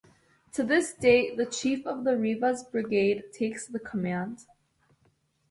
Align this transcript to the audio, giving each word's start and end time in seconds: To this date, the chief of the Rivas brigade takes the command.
To 0.53 0.63
this 0.63 0.95
date, 0.95 1.37
the 1.37 1.45
chief 1.45 1.85
of 1.85 2.05
the 2.05 2.17
Rivas 2.17 2.63
brigade 2.63 3.25
takes 3.31 3.67
the 3.67 3.77
command. 3.77 4.47